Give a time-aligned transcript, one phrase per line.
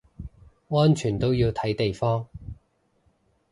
[0.69, 2.25] 安全都要睇地方